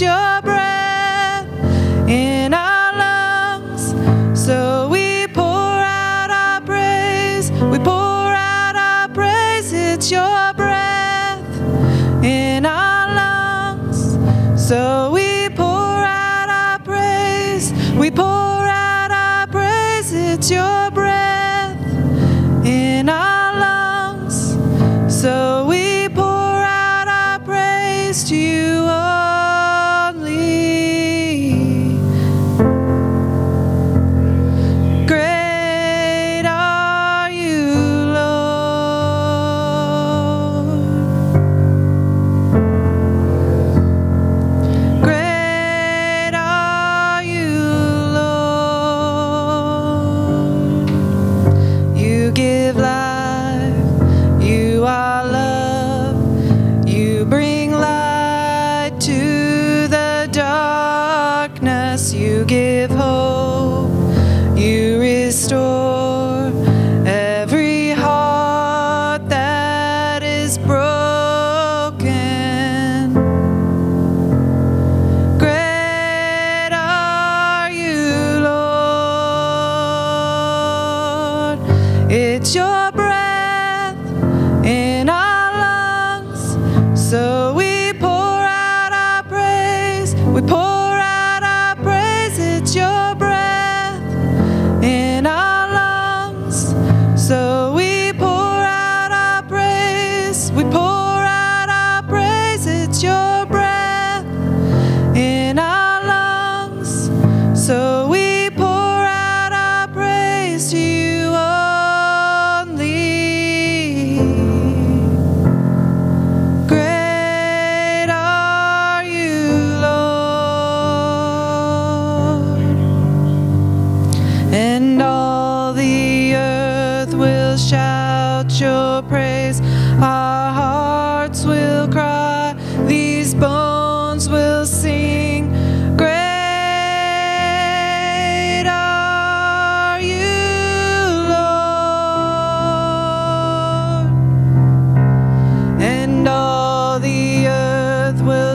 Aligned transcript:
Your 0.00 0.29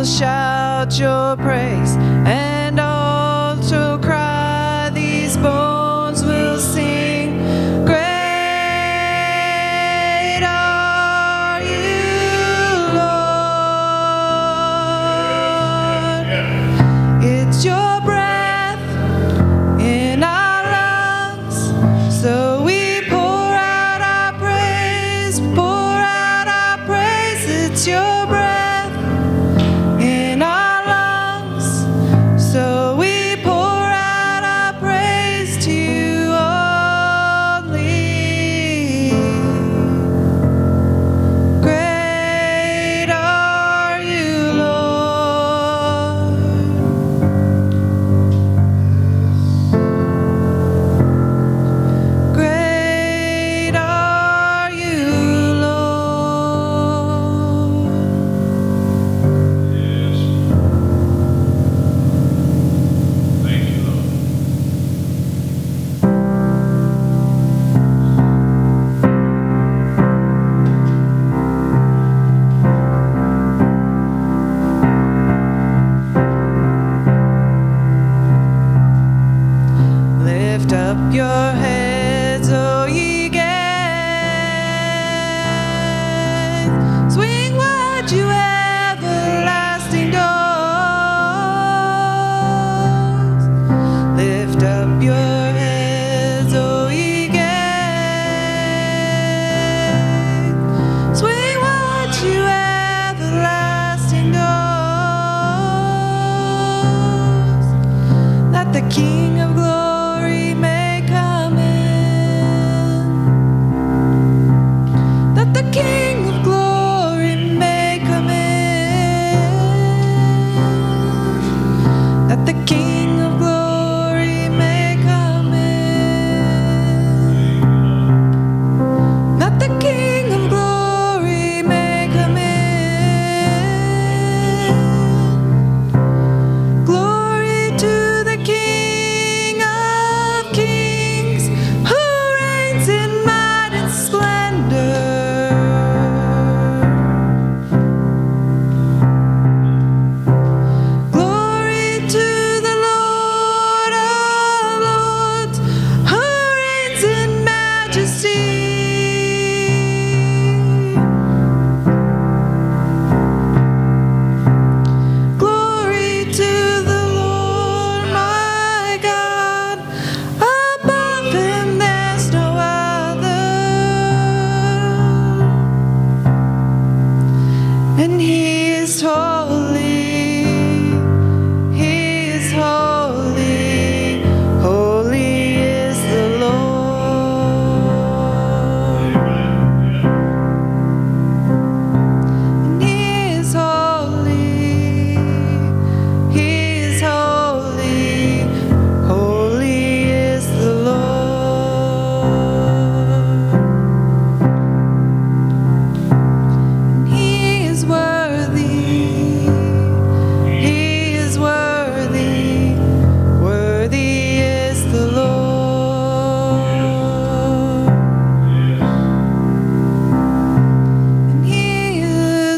shout 0.05 0.99
your 0.99 1.35
praise. 1.37 1.95
And 1.97 2.44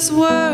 this. 0.10 0.47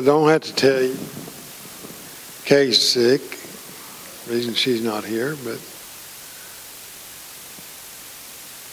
I 0.00 0.02
don't 0.02 0.30
have 0.30 0.40
to 0.44 0.54
tell 0.54 0.80
you. 0.80 0.96
Kay's 2.46 2.80
sick. 2.80 3.20
Reason 4.32 4.54
she's 4.54 4.82
not 4.82 5.04
here, 5.04 5.36
but. 5.44 5.60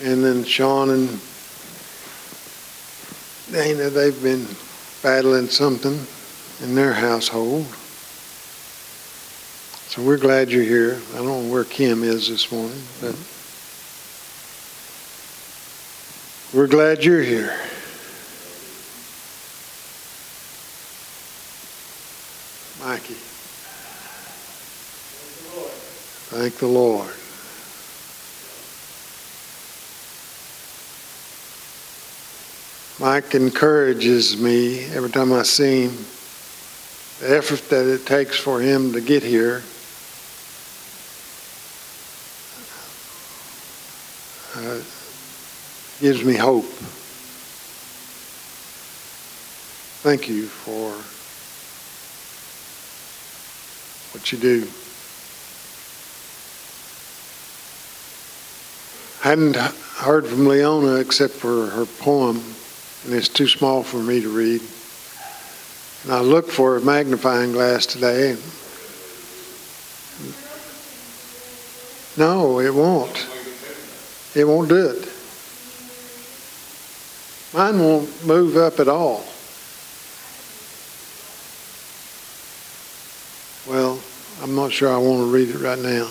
And 0.02 0.24
then 0.24 0.46
Sean 0.46 0.90
and 0.90 1.20
Dana, 3.52 3.90
they've 3.90 4.24
been 4.24 4.48
battling 5.04 5.48
something 5.48 6.00
in 6.66 6.76
their 6.76 6.94
household. 6.94 7.66
So 9.90 10.02
we're 10.04 10.16
glad 10.16 10.50
you're 10.50 10.64
here. 10.64 10.98
I 11.14 11.18
don't 11.18 11.28
know 11.28 11.52
where 11.52 11.66
Kim 11.66 12.04
is 12.04 12.30
this 12.30 12.54
morning, 12.54 12.82
but 13.02 13.18
we're 16.58 16.68
glad 16.68 17.04
you're 17.04 17.22
here. 17.22 17.54
Mikey. 22.98 23.14
Thank 26.34 26.56
the 26.56 26.66
Lord. 26.66 27.14
Mike 33.00 33.36
encourages 33.36 34.42
me 34.42 34.86
every 34.86 35.12
time 35.12 35.32
I 35.32 35.44
see 35.44 35.84
him. 35.84 35.92
The 37.20 37.38
effort 37.38 37.70
that 37.70 37.86
it 37.86 38.08
takes 38.08 38.36
for 38.36 38.60
him 38.60 38.94
to 38.94 39.02
get 39.02 39.22
here. 39.22 39.62
Uh, 44.56 44.82
gives 46.02 46.24
me 46.24 46.34
hope. 46.34 46.66
Thank 50.02 50.28
you 50.28 50.48
for 50.48 51.17
what 54.18 54.32
you 54.32 54.40
do. 54.40 54.68
I 59.24 59.30
Hadn't 59.30 59.56
heard 59.56 60.26
from 60.26 60.48
Leona 60.48 60.96
except 60.96 61.36
for 61.36 61.68
her 61.68 61.86
poem, 61.86 62.42
and 63.06 63.14
it's 63.14 63.30
too 63.30 63.48
small 63.48 63.84
for 63.84 63.98
me 63.98 64.22
to 64.22 64.30
read. 64.30 64.62
And 66.04 66.14
I 66.14 66.22
looked 66.22 66.50
for 66.50 66.78
a 66.78 66.82
magnifying 66.82 67.52
glass 67.52 67.86
today. 67.86 68.32
And 68.32 68.42
no, 72.18 72.60
it 72.60 72.74
won't. 72.74 73.28
It 74.34 74.46
won't 74.46 74.70
do 74.70 74.88
it. 74.88 75.14
Mine 77.54 77.80
won't 77.80 78.26
move 78.26 78.58
up 78.58 78.80
at 78.80 78.88
all. 78.88 79.24
Well, 83.68 84.00
I'm 84.48 84.56
not 84.56 84.72
sure 84.72 84.94
I 84.94 84.98
want 84.98 85.20
to 85.20 85.26
read 85.26 85.50
it 85.50 85.58
right 85.58 85.78
now. 85.78 86.10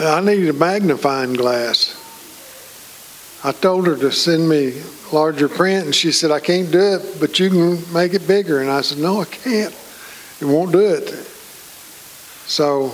I 0.16 0.20
need 0.20 0.48
a 0.48 0.52
magnifying 0.52 1.34
glass. 1.34 1.94
I 3.44 3.52
told 3.52 3.86
her 3.86 3.94
to 3.98 4.10
send 4.10 4.48
me 4.48 4.82
larger 5.12 5.48
print, 5.48 5.84
and 5.84 5.94
she 5.94 6.10
said, 6.10 6.32
I 6.32 6.40
can't 6.40 6.72
do 6.72 6.96
it, 6.96 7.20
but 7.20 7.38
you 7.38 7.50
can 7.50 7.92
make 7.92 8.14
it 8.14 8.26
bigger. 8.26 8.62
And 8.62 8.68
I 8.68 8.80
said, 8.80 8.98
No, 8.98 9.20
I 9.20 9.26
can't. 9.26 9.72
It 10.40 10.44
won't 10.44 10.72
do 10.72 10.80
it. 10.80 11.08
So 12.48 12.90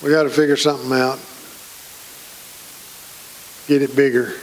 we 0.00 0.10
got 0.10 0.22
to 0.22 0.30
figure 0.30 0.56
something 0.56 0.92
out. 0.92 1.18
Get 3.66 3.80
it 3.80 3.96
bigger. 3.96 4.34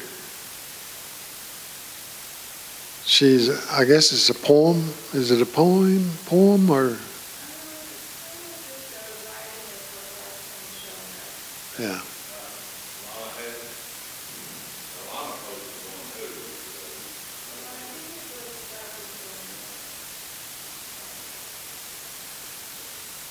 She's, 3.06 3.50
I 3.70 3.86
guess 3.86 4.12
it's 4.12 4.30
a 4.30 4.34
poem. 4.34 4.78
Is 5.14 5.30
it 5.30 5.42
a 5.42 5.46
poem? 5.46 6.10
Poem 6.26 6.70
or? 6.72 6.98
Yeah. 11.78 12.02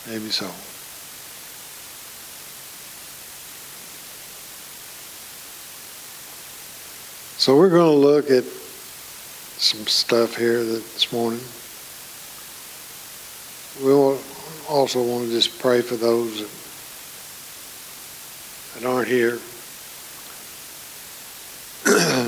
Maybe 0.07 0.31
so. 0.31 0.70
So 7.41 7.57
we're 7.57 7.71
going 7.71 7.91
to 7.91 8.07
look 8.07 8.31
at 8.31 8.45
some 8.45 9.87
stuff 9.87 10.37
here 10.37 10.63
this 10.63 11.11
morning. 11.11 11.41
We'll 13.83 14.19
also 14.69 15.03
want 15.03 15.25
to 15.25 15.31
just 15.31 15.59
pray 15.59 15.81
for 15.81 15.97
those 15.97 16.41
that 18.75 18.85
aren't 18.87 19.09
here. 19.09 19.37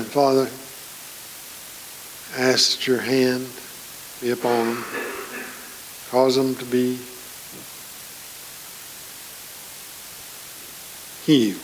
Father, 0.05 0.49
ask 2.35 2.79
that 2.79 2.87
your 2.87 2.99
hand 2.99 3.47
be 4.19 4.31
upon 4.31 4.73
them, 4.73 4.83
cause 6.09 6.37
them 6.37 6.55
to 6.55 6.65
be 6.65 6.97
healed. 11.23 11.61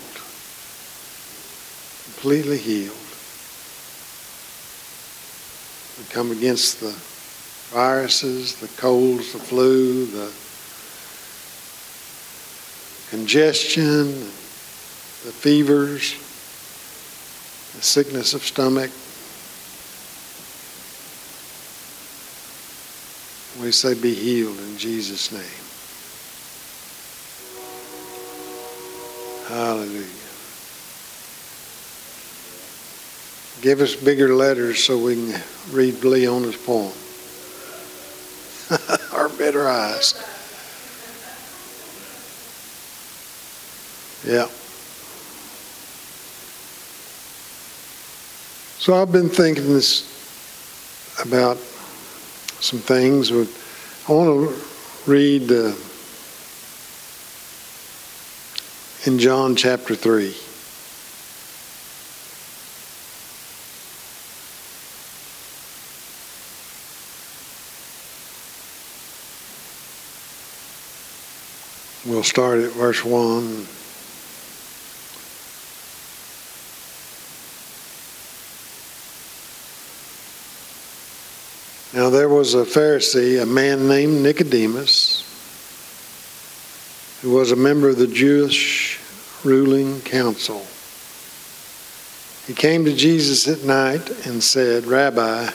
Completely 2.13 2.59
healed. 2.59 3.08
Come 6.09 6.31
against 6.31 6.79
the 6.79 6.93
viruses, 7.75 8.55
the 8.55 8.67
colds, 8.81 9.33
the 9.33 9.39
flu, 9.39 10.05
the 10.07 10.31
congestion, 13.09 14.07
the 14.07 15.31
fevers, 15.31 16.13
the 17.75 17.83
sickness 17.83 18.33
of 18.33 18.43
stomach. 18.43 18.91
We 23.61 23.71
say, 23.71 23.93
be 23.93 24.13
healed 24.13 24.57
in 24.57 24.77
Jesus' 24.77 25.31
name. 25.31 25.41
Hallelujah. 29.47 30.18
Give 33.61 33.81
us 33.81 33.93
bigger 33.93 34.33
letters 34.33 34.81
so 34.83 34.97
we 34.97 35.15
can 35.15 35.41
read 35.71 35.95
Leona's 35.95 36.55
poem. 36.55 36.93
Our 39.13 39.27
better 39.37 39.67
eyes. 39.67 40.13
Yeah. 44.25 44.47
So 48.77 48.93
I've 49.01 49.11
been 49.11 49.27
thinking 49.27 49.73
this 49.73 50.07
about 51.21 51.57
some 52.61 52.79
things. 52.79 53.29
I 53.29 54.11
want 54.11 54.49
to 54.49 54.55
read 55.05 55.51
uh, 55.51 55.73
in 59.05 59.19
John 59.19 59.57
chapter 59.57 59.95
3. 59.95 60.48
We'll 72.09 72.23
start 72.23 72.57
at 72.57 72.71
verse 72.71 73.05
1. 73.05 73.67
Now 81.93 82.09
there 82.09 82.27
was 82.27 82.55
a 82.55 82.65
Pharisee, 82.65 83.39
a 83.39 83.45
man 83.45 83.87
named 83.87 84.23
Nicodemus, 84.23 85.21
who 87.21 87.29
was 87.29 87.51
a 87.51 87.55
member 87.55 87.89
of 87.89 87.99
the 87.99 88.07
Jewish 88.07 88.99
ruling 89.43 90.01
council. 90.01 90.65
He 92.47 92.59
came 92.59 92.85
to 92.85 92.95
Jesus 92.95 93.47
at 93.47 93.63
night 93.63 94.25
and 94.25 94.41
said, 94.41 94.85
Rabbi, 94.85 95.51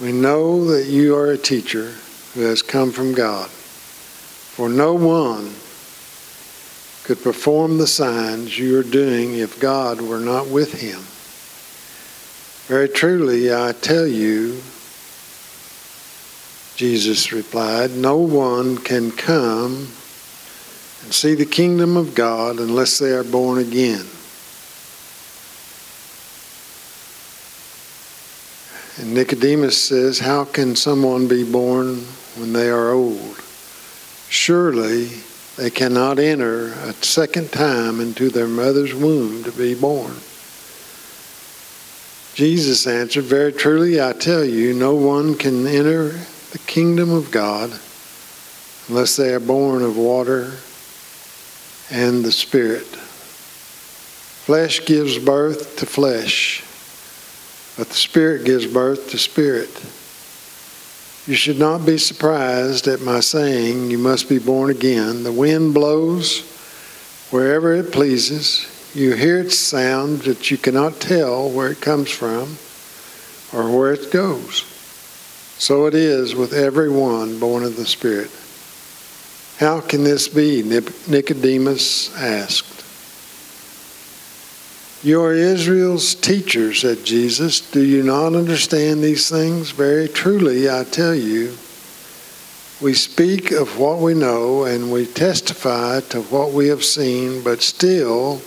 we 0.00 0.12
know 0.12 0.66
that 0.66 0.86
you 0.86 1.16
are 1.16 1.32
a 1.32 1.36
teacher 1.36 1.94
who 2.34 2.42
has 2.42 2.62
come 2.62 2.92
from 2.92 3.12
God, 3.12 3.50
for 4.52 4.68
no 4.68 4.92
one 4.92 5.54
could 7.04 7.22
perform 7.22 7.78
the 7.78 7.86
signs 7.86 8.58
you 8.58 8.78
are 8.78 8.82
doing 8.82 9.34
if 9.34 9.58
God 9.58 10.00
were 10.00 10.20
not 10.20 10.48
with 10.48 10.80
him. 10.80 11.00
Very 12.68 12.88
truly, 12.88 13.52
I 13.52 13.72
tell 13.72 14.06
you, 14.06 14.60
Jesus 16.76 17.32
replied, 17.32 17.92
no 17.92 18.18
one 18.18 18.76
can 18.76 19.10
come 19.10 19.88
and 21.02 21.12
see 21.12 21.34
the 21.34 21.46
kingdom 21.46 21.96
of 21.96 22.14
God 22.14 22.58
unless 22.58 22.98
they 22.98 23.12
are 23.12 23.24
born 23.24 23.58
again. 23.58 24.06
And 28.98 29.14
Nicodemus 29.14 29.80
says, 29.80 30.18
How 30.18 30.44
can 30.44 30.76
someone 30.76 31.26
be 31.26 31.50
born 31.50 32.02
when 32.36 32.52
they 32.52 32.68
are 32.68 32.92
old? 32.92 33.42
Surely 34.32 35.10
they 35.58 35.68
cannot 35.68 36.18
enter 36.18 36.68
a 36.68 36.94
second 36.94 37.52
time 37.52 38.00
into 38.00 38.30
their 38.30 38.48
mother's 38.48 38.94
womb 38.94 39.44
to 39.44 39.52
be 39.52 39.74
born. 39.74 40.14
Jesus 42.32 42.86
answered, 42.86 43.24
Very 43.24 43.52
truly 43.52 44.00
I 44.00 44.14
tell 44.14 44.42
you, 44.42 44.72
no 44.72 44.94
one 44.94 45.36
can 45.36 45.66
enter 45.66 46.08
the 46.50 46.58
kingdom 46.66 47.10
of 47.10 47.30
God 47.30 47.78
unless 48.88 49.16
they 49.16 49.34
are 49.34 49.38
born 49.38 49.82
of 49.82 49.98
water 49.98 50.54
and 51.90 52.24
the 52.24 52.32
Spirit. 52.32 52.86
Flesh 54.46 54.86
gives 54.86 55.18
birth 55.18 55.76
to 55.76 55.84
flesh, 55.84 56.64
but 57.76 57.88
the 57.88 57.94
Spirit 57.94 58.46
gives 58.46 58.66
birth 58.66 59.10
to 59.10 59.18
spirit. 59.18 59.68
You 61.26 61.34
should 61.34 61.58
not 61.58 61.86
be 61.86 61.98
surprised 61.98 62.88
at 62.88 63.00
my 63.00 63.20
saying, 63.20 63.92
You 63.92 63.98
must 63.98 64.28
be 64.28 64.40
born 64.40 64.70
again. 64.70 65.22
The 65.22 65.30
wind 65.30 65.72
blows 65.72 66.40
wherever 67.30 67.72
it 67.72 67.92
pleases. 67.92 68.66
You 68.92 69.14
hear 69.14 69.38
its 69.38 69.56
sound, 69.56 70.24
but 70.24 70.50
you 70.50 70.58
cannot 70.58 71.00
tell 71.00 71.48
where 71.48 71.70
it 71.70 71.80
comes 71.80 72.10
from 72.10 72.56
or 73.52 73.70
where 73.70 73.92
it 73.92 74.10
goes. 74.10 74.64
So 75.58 75.86
it 75.86 75.94
is 75.94 76.34
with 76.34 76.52
everyone 76.52 77.38
born 77.38 77.62
of 77.62 77.76
the 77.76 77.86
Spirit. 77.86 78.30
How 79.58 79.80
can 79.80 80.02
this 80.02 80.26
be? 80.26 80.62
Nicodemus 80.62 82.12
asked. 82.16 82.71
You 85.04 85.20
are 85.22 85.32
Israel's 85.32 86.14
teacher, 86.14 86.72
said 86.72 87.04
Jesus. 87.04 87.60
Do 87.60 87.82
you 87.82 88.04
not 88.04 88.34
understand 88.36 89.02
these 89.02 89.28
things? 89.28 89.72
Very 89.72 90.06
truly, 90.06 90.70
I 90.70 90.84
tell 90.84 91.12
you, 91.12 91.56
we 92.80 92.94
speak 92.94 93.50
of 93.50 93.80
what 93.80 93.98
we 93.98 94.14
know 94.14 94.62
and 94.62 94.92
we 94.92 95.06
testify 95.06 96.02
to 96.10 96.22
what 96.22 96.52
we 96.52 96.68
have 96.68 96.84
seen, 96.84 97.42
but 97.42 97.62
still, 97.62 98.42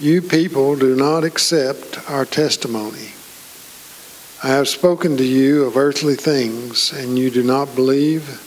you 0.00 0.22
people 0.22 0.74
do 0.74 0.96
not 0.96 1.22
accept 1.22 2.00
our 2.10 2.24
testimony. 2.24 3.12
I 4.42 4.48
have 4.48 4.66
spoken 4.66 5.16
to 5.18 5.24
you 5.24 5.66
of 5.66 5.76
earthly 5.76 6.16
things, 6.16 6.92
and 6.92 7.16
you 7.16 7.30
do 7.30 7.44
not 7.44 7.76
believe. 7.76 8.42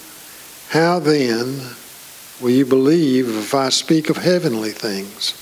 How 0.72 1.00
then 1.00 1.70
will 2.42 2.50
you 2.50 2.66
believe 2.66 3.30
if 3.30 3.54
I 3.54 3.70
speak 3.70 4.10
of 4.10 4.18
heavenly 4.18 4.72
things? 4.72 5.40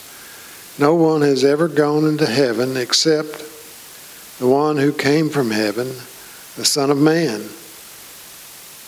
No 0.79 0.95
one 0.95 1.21
has 1.21 1.43
ever 1.43 1.67
gone 1.67 2.05
into 2.05 2.25
heaven 2.25 2.77
except 2.77 3.47
the 4.39 4.47
one 4.47 4.77
who 4.77 4.91
came 4.91 5.29
from 5.29 5.51
heaven, 5.51 5.88
the 6.55 6.65
Son 6.65 6.89
of 6.89 6.97
Man. 6.97 7.41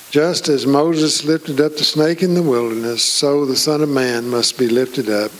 Just 0.09 0.47
as 0.47 0.65
Moses 0.65 1.25
lifted 1.25 1.59
up 1.59 1.73
the 1.73 1.83
snake 1.83 2.23
in 2.23 2.33
the 2.33 2.41
wilderness, 2.41 3.03
so 3.03 3.45
the 3.45 3.55
Son 3.55 3.81
of 3.81 3.89
Man 3.89 4.27
must 4.27 4.57
be 4.57 4.67
lifted 4.67 5.09
up 5.09 5.31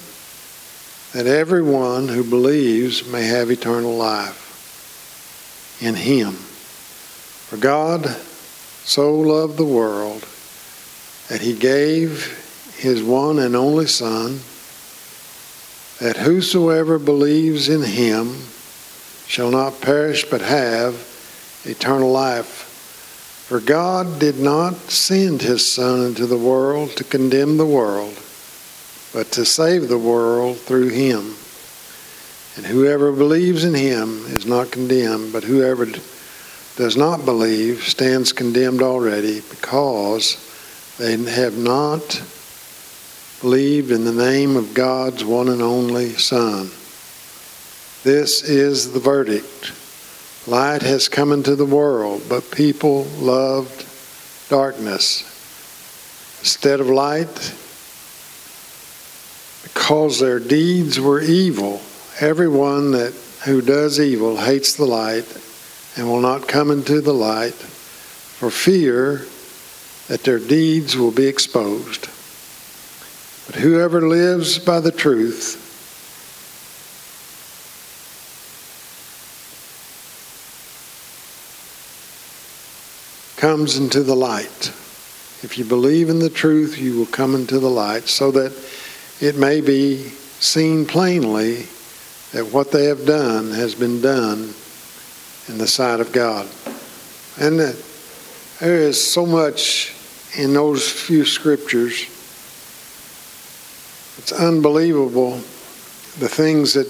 that 1.14 1.28
everyone 1.28 2.08
who 2.08 2.24
believes 2.24 3.08
may 3.08 3.24
have 3.24 3.52
eternal 3.52 3.96
life 3.96 5.78
in 5.80 5.96
him. 5.96 6.34
For 6.34 7.58
God 7.58 8.08
so 8.84 9.14
loved 9.14 9.58
the 9.58 9.66
world 9.66 10.26
that 11.30 11.42
he 11.42 11.54
gave 11.54 12.74
his 12.78 13.04
one 13.04 13.40
and 13.40 13.56
only 13.56 13.86
Son, 13.86 14.40
that 16.04 16.18
whosoever 16.18 17.00
believes 17.00 17.70
in 17.70 17.82
him 17.82 18.36
shall 19.26 19.50
not 19.50 19.80
perish 19.80 20.26
but 20.30 20.42
have 20.42 20.94
eternal 21.64 22.12
life. 22.12 23.46
For 23.48 23.62
God 23.62 24.20
did 24.20 24.38
not 24.38 24.76
send 24.92 25.42
his 25.42 25.66
Son 25.66 26.08
into 26.08 26.26
the 26.26 26.38
world 26.38 26.90
to 26.98 27.06
condemn 27.06 27.56
the 27.56 27.66
world 27.66 28.20
but 29.14 29.32
to 29.32 29.46
save 29.46 29.88
the 29.88 29.98
world 29.98 30.58
through 30.58 30.90
him. 30.90 31.36
And 32.58 32.66
whoever 32.66 33.14
believes 33.14 33.64
in 33.64 33.74
him 33.74 34.26
is 34.26 34.46
not 34.46 34.72
condemned, 34.72 35.32
but 35.32 35.46
whoever 35.46 35.88
does 36.76 36.98
not 36.98 37.24
believe 37.24 37.84
stands 37.84 38.34
condemned 38.34 38.82
already 38.82 39.40
because 39.40 40.36
they 40.98 41.16
have 41.32 41.58
not 41.58 42.22
believed 43.44 43.92
in 43.92 44.06
the 44.06 44.14
name 44.14 44.56
of 44.56 44.74
God's 44.74 45.26
one 45.26 45.50
and 45.50 45.62
only 45.62 46.12
Son. 46.12 46.68
This 48.04 48.42
is 48.42 48.94
the 48.94 49.02
verdict. 49.02 49.74
Light 50.48 50.82
has 50.82 51.10
come 51.10 51.34
into 51.34 51.58
the 51.58 51.66
world, 51.66 52.24
but 52.30 52.52
people 52.52 53.04
loved 53.20 53.86
darkness. 54.50 55.24
Instead 56.40 56.80
of 56.80 56.88
light, 56.88 57.54
because 59.64 60.22
their 60.22 60.40
deeds 60.40 60.98
were 60.98 61.20
evil. 61.20 61.82
Everyone 62.22 62.92
that 62.92 63.14
who 63.44 63.62
does 63.62 64.00
evil 64.00 64.38
hates 64.38 64.74
the 64.78 64.86
light 64.86 65.28
and 65.98 66.08
will 66.08 66.22
not 66.22 66.48
come 66.48 66.72
into 66.72 67.02
the 67.02 67.14
light 67.14 67.56
for 67.56 68.50
fear 68.50 69.26
that 70.08 70.24
their 70.24 70.40
deeds 70.40 70.96
will 70.96 71.12
be 71.12 71.28
exposed. 71.28 72.08
But 73.48 73.56
whoever 73.56 74.02
lives 74.08 74.60
by 74.60 74.80
the 74.80 74.92
truth 74.92 75.60
comes 83.44 83.78
into 83.78 84.04
the 84.04 84.16
light. 84.16 84.70
If 85.44 85.58
you 85.58 85.66
believe 85.66 86.10
in 86.10 86.20
the 86.20 86.30
truth, 86.30 86.78
you 86.78 86.98
will 86.98 87.06
come 87.06 87.36
into 87.36 87.60
the 87.60 87.70
light 87.70 88.08
so 88.08 88.32
that 88.32 88.54
it 89.20 89.36
may 89.36 89.60
be 89.60 89.98
seen 90.40 90.86
plainly 90.86 91.68
that 92.32 92.54
what 92.54 92.72
they 92.72 92.86
have 92.86 93.06
done 93.06 93.52
has 93.52 93.76
been 93.76 94.00
done 94.00 94.54
in 95.50 95.58
the 95.58 95.68
sight 95.68 96.00
of 96.00 96.14
God. 96.14 96.48
And 97.38 97.60
that 97.60 97.76
there 98.62 98.78
is 98.78 99.12
so 99.12 99.26
much 99.26 99.94
in 100.38 100.54
those 100.54 100.90
few 100.90 101.26
scriptures. 101.26 102.08
It's 104.18 104.32
unbelievable 104.32 105.32
the 106.20 106.30
things 106.30 106.74
that 106.76 106.88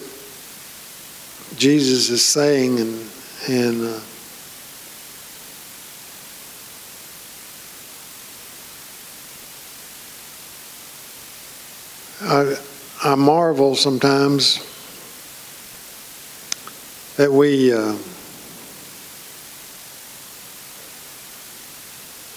Jesus 1.57 2.09
is 2.09 2.25
saying 2.25 2.79
and 2.79 3.09
and 3.47 3.81
uh, 3.85 3.99
I, 12.21 12.57
I 13.03 13.15
marvel 13.15 13.75
sometimes 13.75 14.59
that 17.17 17.31
we 17.31 17.73
uh, 17.73 17.95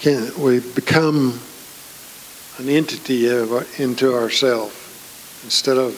can 0.01 0.31
we 0.41 0.59
become 0.59 1.39
an 2.59 2.69
entity 2.69 3.27
of, 3.27 3.79
into 3.79 4.13
ourselves 4.13 4.73
instead 5.43 5.77
of 5.77 5.93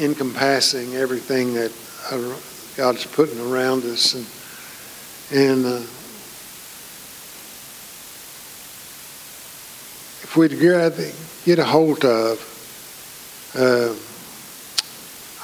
encompassing 0.00 0.94
everything 0.96 1.54
that 1.54 1.72
uh, 2.10 2.36
God's 2.76 3.06
putting 3.06 3.40
around 3.40 3.84
us 3.84 4.14
and 4.14 4.26
and 5.32 5.64
uh, 5.64 5.78
if 10.22 10.36
we'd 10.36 10.58
get 11.44 11.58
a 11.58 11.64
hold 11.64 12.04
of 12.04 12.50
uh, 13.56 13.94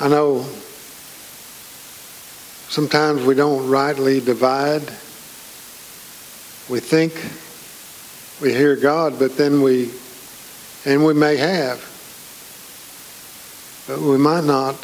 I 0.04 0.08
know 0.08 0.42
sometimes 2.70 3.22
we 3.22 3.34
don't 3.34 3.68
rightly 3.68 4.18
divide. 4.20 4.82
We 6.68 6.80
think 6.80 7.12
we 8.40 8.54
hear 8.54 8.74
God, 8.74 9.18
but 9.18 9.36
then 9.36 9.60
we, 9.60 9.90
and 10.86 11.04
we 11.04 11.12
may 11.12 11.36
have, 11.36 11.78
but 13.86 14.00
we 14.00 14.16
might 14.16 14.44
not 14.44 14.80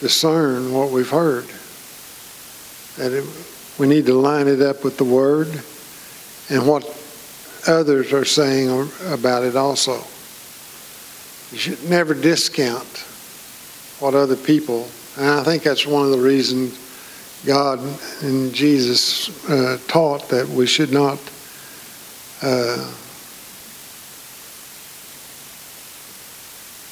discern 0.00 0.72
what 0.72 0.90
we've 0.90 1.10
heard. 1.10 1.46
That 2.96 3.12
it, 3.12 3.24
we 3.78 3.88
need 3.88 4.06
to 4.06 4.14
line 4.14 4.46
it 4.46 4.62
up 4.62 4.84
with 4.84 4.98
the 4.98 5.04
Word 5.04 5.48
and 6.48 6.66
what 6.66 6.84
others 7.66 8.12
are 8.12 8.24
saying 8.24 8.88
about 9.06 9.42
it 9.42 9.56
also. 9.56 9.96
You 11.50 11.58
should 11.58 11.90
never 11.90 12.14
discount 12.14 13.04
what 13.98 14.14
other 14.14 14.36
people, 14.36 14.88
and 15.16 15.26
I 15.26 15.42
think 15.42 15.64
that's 15.64 15.86
one 15.86 16.04
of 16.04 16.12
the 16.12 16.18
reasons 16.18 16.78
God 17.44 17.80
and 18.22 18.52
Jesus 18.52 19.48
uh, 19.48 19.78
taught 19.88 20.28
that 20.28 20.48
we 20.48 20.66
should 20.66 20.92
not 20.92 21.18
uh, 22.42 22.94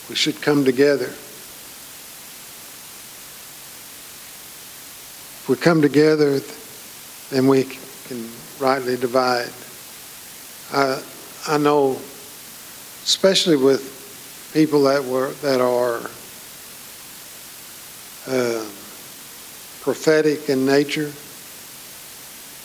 we 0.09 0.14
should 0.14 0.40
come 0.42 0.64
together. 0.64 1.06
If 5.38 5.46
we 5.48 5.56
come 5.56 5.82
together, 5.82 6.40
then 7.30 7.46
we 7.48 7.64
can 8.09 8.28
rightly 8.59 8.96
divide. 8.96 9.50
I 10.72 11.02
I 11.48 11.59
know, 11.59 11.92
especially 13.04 13.56
with 13.56 14.50
people 14.52 14.82
that 14.85 15.04
were 15.04 15.32
that 15.42 15.61
are. 15.61 16.00
Uh, 18.28 18.66
prophetic 19.87 20.48
in 20.48 20.66
nature. 20.66 21.12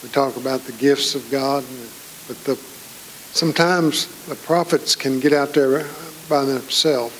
We 0.01 0.09
talk 0.09 0.37
about 0.37 0.61
the 0.61 0.71
gifts 0.71 1.13
of 1.13 1.29
God, 1.29 1.63
but 2.27 2.35
the, 2.45 2.59
sometimes 3.33 4.07
the 4.27 4.35
prophets 4.35 4.95
can 4.95 5.19
get 5.19 5.33
out 5.33 5.53
there 5.53 5.87
by 6.29 6.45
themselves. 6.45 7.17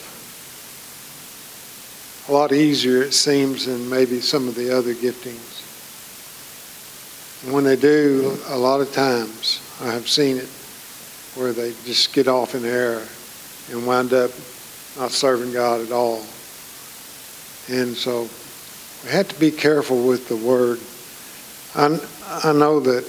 A 2.29 2.31
lot 2.31 2.53
easier, 2.53 3.01
it 3.01 3.13
seems, 3.13 3.65
than 3.65 3.89
maybe 3.89 4.21
some 4.21 4.47
of 4.47 4.55
the 4.55 4.75
other 4.75 4.93
giftings. 4.93 5.59
And 7.43 7.53
when 7.53 7.63
they 7.63 7.75
do, 7.75 8.37
a 8.47 8.57
lot 8.57 8.81
of 8.81 8.93
times, 8.93 9.59
I 9.81 9.91
have 9.91 10.07
seen 10.07 10.37
it, 10.37 10.47
where 11.35 11.53
they 11.53 11.71
just 11.85 12.13
get 12.13 12.27
off 12.27 12.55
in 12.55 12.65
error 12.65 13.05
and 13.71 13.87
wind 13.87 14.13
up 14.13 14.31
not 14.97 15.11
serving 15.11 15.53
God 15.53 15.81
at 15.81 15.91
all. 15.91 16.23
And 17.69 17.95
so 17.95 18.29
we 19.03 19.11
have 19.11 19.27
to 19.29 19.39
be 19.39 19.51
careful 19.51 20.05
with 20.07 20.27
the 20.27 20.35
word. 20.35 20.79
I, 21.75 22.49
I 22.49 22.53
know 22.53 22.79
that 22.81 23.05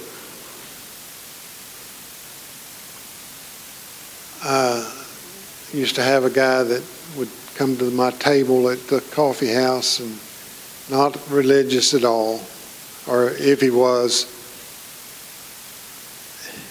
I 4.45 4.93
used 5.73 5.95
to 5.95 6.03
have 6.03 6.25
a 6.25 6.31
guy 6.31 6.65
that 6.65 6.83
would 7.17 7.29
come 7.55 7.77
to 7.77 7.91
my 7.93 8.11
table 8.11 8.69
at 8.71 8.89
the 8.89 9.01
coffee 9.13 9.53
house 9.53 10.01
and 10.01 10.19
not 10.91 11.17
religious 11.31 11.95
at 11.95 12.05
all, 12.05 12.41
or 13.07 13.31
if 13.31 13.61
he 13.61 13.71
was, 13.71 14.27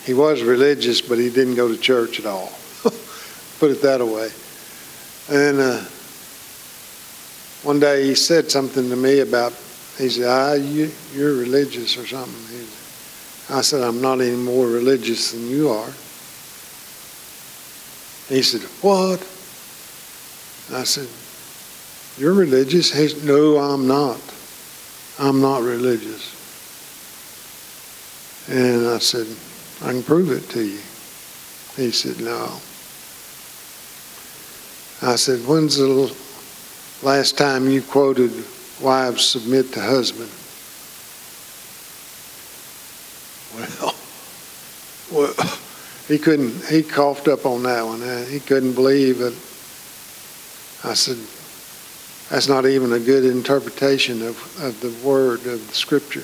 he 0.05 0.13
was 0.13 0.43
religious, 0.43 0.99
but 1.01 1.17
he 1.17 1.29
didn't 1.29 1.55
go 1.55 1.69
to 1.69 1.77
church 1.77 2.19
at 2.19 2.25
all. 2.25 2.51
Put 3.59 3.71
it 3.71 3.81
that 3.81 4.05
way. 4.05 4.29
And 5.29 5.59
uh, 5.59 5.81
one 7.63 7.79
day 7.79 8.05
he 8.05 8.15
said 8.15 8.51
something 8.51 8.89
to 8.89 8.95
me 8.97 9.19
about, 9.19 9.53
he 9.97 10.09
said, 10.09 10.27
ah, 10.27 10.53
you, 10.53 10.91
you're 11.13 11.35
religious 11.35 11.97
or 11.97 12.05
something. 12.05 12.67
I 13.55 13.61
said, 13.61 13.81
I'm 13.81 14.01
not 14.01 14.19
any 14.19 14.35
more 14.35 14.67
religious 14.67 15.31
than 15.31 15.47
you 15.49 15.69
are. 15.69 15.89
He 18.31 18.41
said, 18.41 18.61
what? 18.81 19.19
I 20.73 20.85
said, 20.85 21.09
you're 22.17 22.33
religious? 22.33 22.93
He 22.93 23.09
said, 23.09 23.25
no, 23.25 23.57
I'm 23.57 23.87
not. 23.89 24.21
I'm 25.19 25.41
not 25.41 25.63
religious. 25.63 26.31
And 28.49 28.87
I 28.87 28.99
said, 28.99 29.27
I 29.85 29.91
can 29.91 30.01
prove 30.01 30.31
it 30.31 30.49
to 30.51 30.63
you. 30.63 30.79
He 31.75 31.91
said, 31.91 32.21
no. 32.23 32.61
I 35.01 35.17
said, 35.17 35.45
when's 35.45 35.75
the 35.75 36.15
Last 37.03 37.35
time 37.35 37.67
you 37.67 37.81
quoted, 37.81 38.31
wives 38.79 39.25
submit 39.25 39.73
to 39.73 39.81
husband. 39.81 40.29
Well, 43.57 43.95
well, 45.11 45.33
he 46.11 46.19
couldn't, 46.19 46.65
he 46.65 46.83
coughed 46.83 47.27
up 47.27 47.45
on 47.45 47.63
that 47.63 47.85
one. 47.85 48.01
Uh, 48.01 48.25
he 48.25 48.39
couldn't 48.39 48.73
believe 48.73 49.21
it. 49.21 49.33
I 50.83 50.93
said, 50.93 51.17
that's 52.29 52.47
not 52.47 52.65
even 52.65 52.93
a 52.93 52.99
good 52.99 53.23
interpretation 53.23 54.21
of, 54.21 54.63
of 54.63 54.79
the 54.81 55.07
word, 55.07 55.45
of 55.45 55.65
the 55.67 55.73
scripture. 55.73 56.23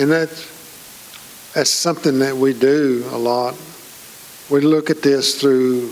And 0.00 0.10
that's, 0.10 1.52
that's 1.54 1.70
something 1.70 2.18
that 2.20 2.36
we 2.36 2.52
do 2.52 3.04
a 3.10 3.18
lot. 3.18 3.56
We 4.48 4.60
look 4.60 4.90
at 4.90 5.02
this 5.02 5.40
through 5.40 5.90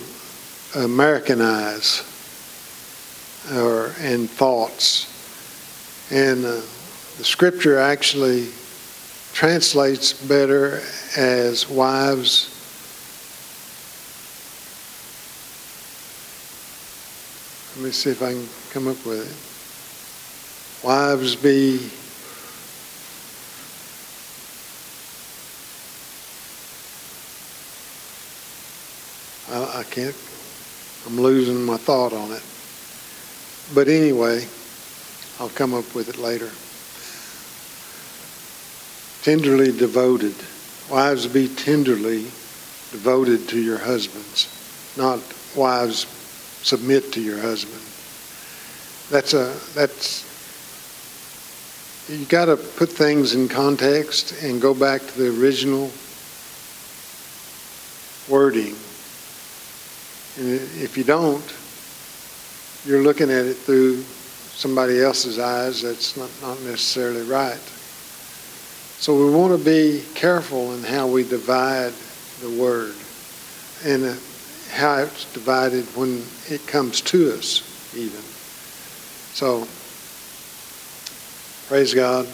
American 0.74 1.40
eyes 1.40 2.00
or 3.54 3.92
and 4.00 4.28
thoughts. 4.30 5.12
And 6.10 6.44
uh, 6.44 6.60
the 7.18 7.24
scripture 7.24 7.78
actually 7.78 8.48
translates 9.32 10.12
better 10.12 10.82
as 11.16 11.68
wives. 11.68 12.55
Let 17.76 17.84
me 17.84 17.90
see 17.90 18.08
if 18.08 18.22
I 18.22 18.32
can 18.32 18.48
come 18.70 18.88
up 18.88 19.04
with 19.04 19.20
it. 19.20 20.86
Wives 20.86 21.36
be 21.36 21.90
I, 29.50 29.80
I 29.80 29.82
can't, 29.84 30.16
I'm 31.06 31.20
losing 31.20 31.62
my 31.62 31.76
thought 31.76 32.14
on 32.14 32.32
it. 32.32 32.42
But 33.74 33.88
anyway, 33.88 34.46
I'll 35.38 35.50
come 35.50 35.74
up 35.74 35.94
with 35.94 36.08
it 36.08 36.16
later. 36.16 36.50
Tenderly 39.22 39.76
devoted. 39.76 40.34
Wives 40.90 41.26
be 41.26 41.46
tenderly 41.46 42.22
devoted 42.90 43.50
to 43.50 43.60
your 43.60 43.78
husbands, 43.78 44.48
not 44.96 45.20
wives 45.54 46.06
submit 46.66 47.12
to 47.12 47.20
your 47.20 47.38
husband. 47.38 47.80
That's 49.08 49.34
a 49.34 49.54
that's 49.74 50.26
you 52.10 52.24
got 52.26 52.46
to 52.46 52.56
put 52.56 52.88
things 52.88 53.34
in 53.34 53.48
context 53.48 54.42
and 54.42 54.60
go 54.60 54.74
back 54.74 55.00
to 55.00 55.18
the 55.18 55.40
original 55.40 55.90
wording. 58.28 58.74
And 60.38 60.60
if 60.82 60.96
you 60.96 61.04
don't, 61.04 61.44
you're 62.84 63.02
looking 63.02 63.30
at 63.30 63.46
it 63.46 63.54
through 63.54 64.02
somebody 64.02 65.00
else's 65.00 65.38
eyes 65.38 65.82
that's 65.82 66.16
not, 66.16 66.30
not 66.42 66.60
necessarily 66.62 67.22
right. 67.22 67.60
So 68.98 69.14
we 69.14 69.30
want 69.30 69.56
to 69.56 69.64
be 69.64 70.04
careful 70.14 70.74
in 70.74 70.82
how 70.82 71.06
we 71.06 71.22
divide 71.22 71.92
the 72.40 72.50
word 72.60 72.94
and 73.84 74.04
uh, 74.04 74.14
how 74.70 74.98
it's 74.98 75.32
divided 75.32 75.84
when 75.96 76.22
it 76.48 76.66
comes 76.66 77.00
to 77.00 77.32
us, 77.32 77.94
even. 77.94 78.20
So, 79.34 79.66
praise 81.68 81.94
God. 81.94 82.26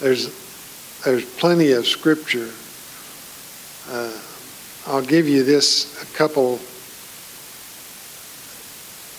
There's 0.00 0.44
there's 1.04 1.24
plenty 1.36 1.72
of 1.72 1.86
scripture. 1.86 2.50
Uh, 3.90 4.18
I'll 4.86 5.04
give 5.04 5.28
you 5.28 5.42
this 5.44 6.02
a 6.02 6.16
couple 6.16 6.58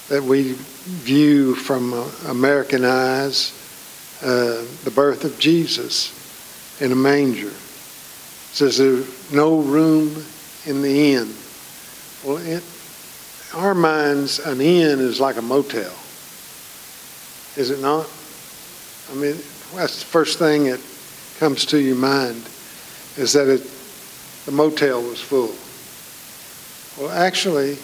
that 0.09 0.23
we 0.23 0.53
view 0.53 1.55
from 1.55 1.93
uh, 1.93 2.07
American 2.27 2.85
eyes 2.85 3.53
uh, 4.23 4.65
the 4.83 4.91
birth 4.91 5.23
of 5.25 5.37
Jesus 5.39 6.81
in 6.81 6.91
a 6.91 6.95
manger. 6.95 7.47
It 7.47 7.53
says 7.53 8.77
there's 8.77 9.31
no 9.31 9.59
room 9.59 10.23
in 10.65 10.81
the 10.81 11.13
inn. 11.13 11.33
Well, 12.25 12.37
in 12.37 12.59
our 13.53 13.75
minds, 13.75 14.39
an 14.39 14.59
inn 14.59 14.99
is 14.99 15.19
like 15.19 15.37
a 15.37 15.43
motel. 15.43 15.93
Is 17.55 17.69
it 17.69 17.79
not? 17.81 18.09
I 19.11 19.13
mean, 19.13 19.35
that's 19.75 19.99
the 19.99 20.07
first 20.07 20.39
thing 20.39 20.63
that 20.63 20.81
comes 21.37 21.65
to 21.67 21.79
your 21.79 21.97
mind 21.97 22.49
is 23.17 23.33
that 23.33 23.47
it, 23.47 23.61
the 24.45 24.51
motel 24.51 25.03
was 25.03 25.21
full. 25.21 25.53
Well, 26.97 27.15
actually, 27.15 27.77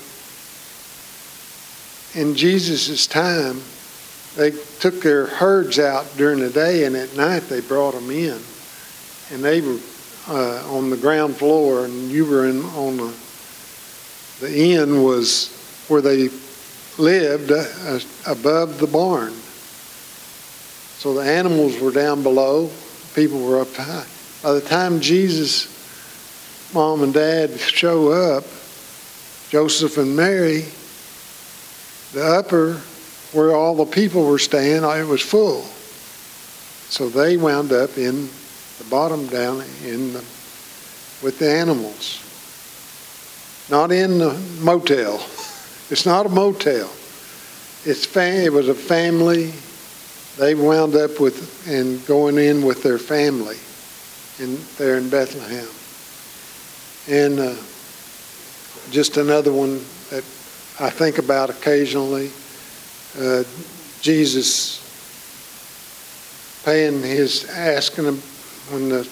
in 2.15 2.33
Jesus' 2.33 3.05
time, 3.05 3.61
they 4.35 4.49
took 4.79 5.03
their 5.03 5.27
herds 5.27 5.77
out 5.77 6.11
during 6.17 6.39
the 6.39 6.49
day, 6.49 6.85
and 6.85 6.95
at 6.95 7.15
night 7.15 7.43
they 7.43 7.61
brought 7.61 7.93
them 7.93 8.09
in. 8.09 8.39
And 9.31 9.43
they 9.43 9.61
were 9.61 9.77
uh, 10.27 10.75
on 10.75 10.89
the 10.89 10.97
ground 10.97 11.35
floor, 11.35 11.85
and 11.85 12.09
you 12.09 12.25
were 12.25 12.47
in 12.47 12.63
on 12.63 12.97
the 12.97 13.13
the 14.41 14.73
inn 14.73 15.03
was 15.03 15.85
where 15.87 16.01
they 16.01 16.29
lived 16.97 17.51
uh, 17.51 17.99
above 18.27 18.79
the 18.79 18.87
barn. 18.87 19.33
So 20.97 21.13
the 21.13 21.21
animals 21.21 21.79
were 21.79 21.91
down 21.91 22.23
below, 22.23 22.69
people 23.15 23.45
were 23.45 23.61
up 23.61 23.73
high. 23.75 24.05
By 24.43 24.53
the 24.53 24.61
time 24.61 24.99
Jesus' 24.99 25.67
mom 26.73 27.03
and 27.03 27.13
dad 27.13 27.59
show 27.59 28.11
up, 28.11 28.43
Joseph 29.49 29.97
and 29.97 30.15
Mary, 30.15 30.65
the 32.13 32.25
upper 32.25 32.81
where 33.33 33.55
all 33.55 33.75
the 33.75 33.85
people 33.85 34.25
were 34.25 34.39
staying, 34.39 34.83
it 34.83 35.07
was 35.07 35.21
full. 35.21 35.61
So 36.89 37.09
they 37.09 37.37
wound 37.37 37.71
up 37.71 37.97
in 37.97 38.27
the 38.77 38.83
bottom 38.89 39.27
down 39.27 39.63
in 39.85 40.13
the, 40.13 40.23
with 41.23 41.37
the 41.39 41.49
animals. 41.49 42.20
Not 43.69 43.91
in 43.91 44.17
the 44.17 44.33
motel. 44.61 45.15
It's 45.89 46.05
not 46.05 46.25
a 46.25 46.29
motel. 46.29 46.89
It's 47.83 48.05
fam- 48.05 48.45
it 48.45 48.53
was 48.53 48.67
a 48.67 48.75
family. 48.75 49.53
They 50.37 50.55
wound 50.55 50.95
up 50.95 51.19
with 51.19 51.67
and 51.67 52.05
going 52.05 52.37
in 52.37 52.63
with 52.63 52.83
their 52.83 52.97
family 52.97 53.57
in 54.39 54.59
there 54.77 54.97
in 54.97 55.09
Bethlehem. 55.09 55.67
And 57.07 57.39
uh, 57.39 57.55
just 58.91 59.17
another 59.17 59.51
one 59.51 59.79
that 60.09 60.23
I 60.79 60.89
think 60.89 61.17
about 61.17 61.49
occasionally. 61.49 62.31
Uh, 63.19 63.43
Jesus 64.01 64.79
paying 66.63 67.01
his 67.01 67.49
asking 67.49 68.05
him 68.05 68.17
when 68.69 68.89
the 68.89 69.07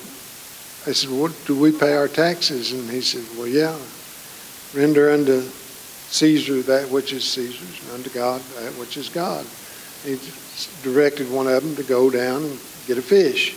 they 0.86 0.94
said, 0.94 1.10
"What 1.10 1.34
do 1.46 1.60
we 1.60 1.72
pay 1.72 1.94
our 1.96 2.08
taxes?" 2.08 2.72
And 2.72 2.90
he 2.90 3.02
said, 3.02 3.24
"Well, 3.38 3.48
yeah, 3.48 3.78
render 4.74 5.12
unto 5.12 5.42
Caesar 5.42 6.62
that 6.64 6.90
which 6.90 7.14
is 7.14 7.24
Caesar's, 7.24 7.82
and 7.84 7.92
unto 7.94 8.10
God 8.10 8.42
that 8.58 8.74
which 8.80 8.98
is 8.98 9.10
God." 9.10 9.46
He 10.04 10.18
directed 10.84 11.30
one 11.30 11.48
of 11.48 11.64
them 11.64 11.76
to 11.76 11.84
go 11.84 12.10
down 12.10 12.44
and 12.44 12.60
get 12.88 12.98
a 12.98 13.02
fish, 13.02 13.56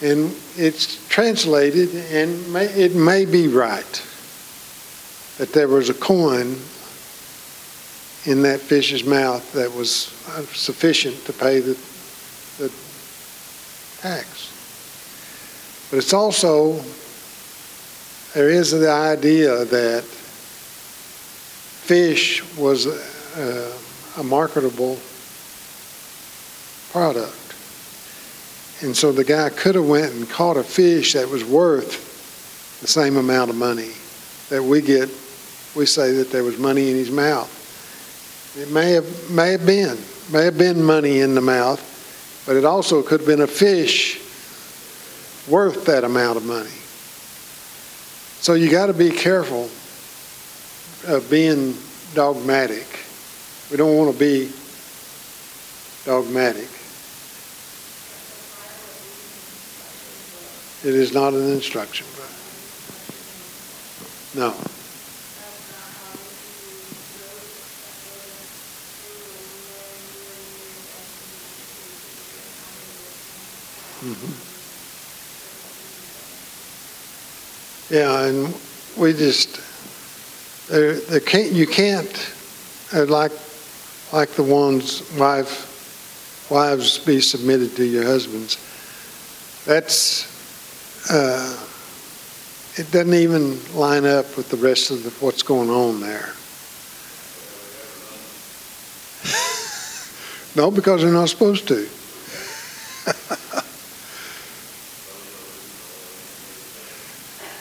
and 0.00 0.34
it's 0.56 1.06
translated, 1.08 1.94
and 2.12 2.52
may, 2.52 2.66
it 2.66 2.94
may 2.94 3.24
be 3.24 3.48
right 3.48 4.02
that 5.38 5.52
there 5.52 5.68
was 5.68 5.90
a 5.90 5.94
coin 5.94 6.56
in 8.26 8.42
that 8.42 8.60
fish's 8.60 9.04
mouth 9.04 9.52
that 9.52 9.72
was 9.74 9.90
sufficient 10.52 11.16
to 11.26 11.32
pay 11.32 11.60
the, 11.60 11.76
the 12.58 12.72
tax. 14.00 14.50
But 15.90 15.98
it's 15.98 16.12
also, 16.12 16.80
there 18.34 18.50
is 18.50 18.72
the 18.72 18.90
idea 18.90 19.64
that 19.64 20.02
fish 21.84 22.42
was 22.56 22.86
a, 22.86 23.72
a 24.18 24.24
marketable 24.24 24.98
product. 26.90 27.54
And 28.82 28.96
so 28.96 29.12
the 29.12 29.22
guy 29.24 29.50
could 29.50 29.76
have 29.76 29.86
went 29.86 30.12
and 30.14 30.28
caught 30.28 30.56
a 30.56 30.64
fish 30.64 31.12
that 31.12 31.28
was 31.28 31.44
worth 31.44 32.80
the 32.80 32.88
same 32.88 33.16
amount 33.16 33.50
of 33.50 33.56
money 33.56 33.92
that 34.48 34.62
we 34.62 34.82
get. 34.82 35.08
We 35.76 35.86
say 35.86 36.12
that 36.14 36.32
there 36.32 36.42
was 36.42 36.58
money 36.58 36.90
in 36.90 36.96
his 36.96 37.12
mouth. 37.12 37.50
It 38.58 38.70
may 38.72 38.92
have, 38.92 39.30
may 39.30 39.52
have 39.52 39.64
been, 39.64 39.96
may 40.32 40.44
have 40.44 40.58
been 40.58 40.82
money 40.82 41.20
in 41.20 41.36
the 41.36 41.40
mouth, 41.40 41.80
but 42.46 42.56
it 42.56 42.64
also 42.64 43.00
could 43.02 43.20
have 43.20 43.28
been 43.28 43.42
a 43.42 43.46
fish 43.46 44.20
worth 45.48 45.84
that 45.86 46.02
amount 46.02 46.36
of 46.36 46.44
money. 46.44 46.70
So 48.44 48.52
you 48.52 48.70
got 48.70 48.88
to 48.88 48.92
be 48.92 49.08
careful 49.08 49.70
of 51.06 51.30
being 51.30 51.74
dogmatic. 52.12 52.86
We 53.70 53.78
don't 53.78 53.96
want 53.96 54.12
to 54.12 54.18
be 54.18 54.52
dogmatic. 56.04 56.68
It 60.84 60.94
is 60.94 61.14
not 61.14 61.32
an 61.32 61.52
instruction. 61.52 62.06
book. 62.14 62.28
No. 64.34 64.50
Mm-hmm. 74.04 74.53
Yeah, 77.90 78.26
and 78.26 78.54
we 78.96 79.12
just 79.12 79.60
there, 80.68 80.94
there 80.94 81.20
can't 81.20 81.52
you 81.52 81.66
can't 81.66 82.32
uh, 82.94 83.04
like 83.04 83.32
like 84.12 84.30
the 84.30 84.42
ones 84.42 85.02
wife 85.18 86.48
wives 86.50 86.98
be 86.98 87.20
submitted 87.20 87.76
to 87.76 87.84
your 87.84 88.04
husbands. 88.04 88.56
That's 89.66 90.32
uh, 91.10 91.66
it 92.76 92.90
doesn't 92.90 93.14
even 93.14 93.62
line 93.74 94.06
up 94.06 94.36
with 94.36 94.48
the 94.48 94.56
rest 94.56 94.90
of 94.90 95.04
the, 95.04 95.10
what's 95.24 95.42
going 95.42 95.68
on 95.68 96.00
there. 96.00 96.32
no, 100.56 100.70
because 100.70 101.02
they're 101.02 101.12
not 101.12 101.28
supposed 101.28 101.68
to. 101.68 101.86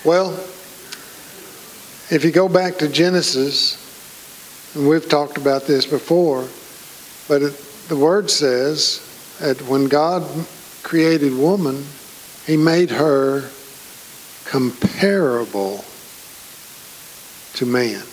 Well, 0.06 0.34
if 2.12 2.26
you 2.26 2.32
go 2.32 2.50
back 2.50 2.76
to 2.80 2.89
Genesis, 2.89 3.80
and 4.76 4.89
we've 4.89 5.08
talked 5.08 5.38
about 5.38 5.66
this 5.66 5.86
before, 5.86 6.46
but 7.30 7.42
it, 7.42 7.58
the 7.88 7.96
word 7.96 8.30
says 8.30 9.00
that 9.39 9.62
when 9.62 9.86
God 9.86 10.24
created 10.84 11.34
woman, 11.34 11.86
he 12.46 12.58
made 12.58 12.89
her 12.92 13.50
comparable 14.44 15.86
to 17.54 17.66
man. 17.66 18.04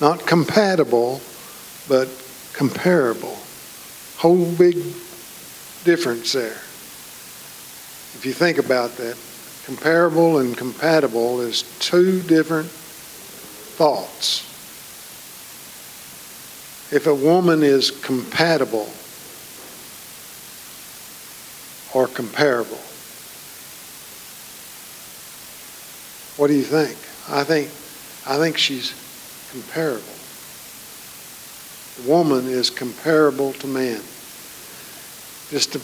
Not 0.00 0.26
compatible, 0.26 1.20
but 1.88 2.08
comparable. 2.52 3.36
Whole 4.18 4.46
big 4.52 4.76
difference 5.82 6.32
there. 6.32 6.52
If 8.14 8.22
you 8.24 8.32
think 8.32 8.58
about 8.58 8.96
that, 8.98 9.16
comparable 9.66 10.38
and 10.38 10.56
compatible 10.56 11.40
is 11.40 11.62
two 11.80 12.22
different 12.22 12.68
thoughts. 12.68 14.44
If 16.94 17.08
a 17.08 17.14
woman 17.14 17.64
is 17.64 17.90
compatible 17.90 18.88
or 21.92 22.06
comparable, 22.06 22.78
what 26.36 26.46
do 26.46 26.54
you 26.54 26.62
think? 26.62 26.96
I 27.28 27.42
think 27.42 27.68
I 28.24 28.38
think 28.38 28.56
she's 28.58 28.94
comparable. 29.50 30.04
The 31.96 32.08
woman 32.08 32.46
is 32.48 32.70
comparable 32.70 33.52
to 33.54 33.66
man. 33.66 34.00
Just 35.50 35.72
to, 35.72 35.80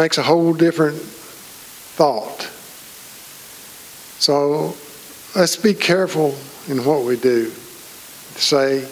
makes 0.00 0.16
a 0.16 0.22
whole 0.22 0.54
different 0.54 0.96
thought. 0.96 2.50
So 4.18 4.74
let's 5.34 5.56
be 5.56 5.74
careful 5.74 6.34
in 6.68 6.84
what 6.84 7.04
we 7.04 7.16
do, 7.16 7.50
say, 8.36 8.88